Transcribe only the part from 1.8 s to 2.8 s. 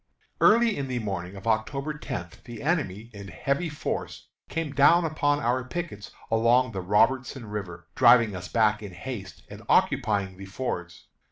tenth the